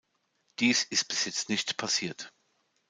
[0.57, 2.33] Dies ist bis jetzt nicht passiert.